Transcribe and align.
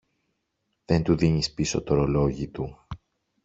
δεν 0.85 1.03
του 1.03 1.15
δίνεις 1.15 1.53
πίσω 1.53 1.81
τ' 1.83 1.89
ωρολόγι 1.91 2.47
του 2.47 2.85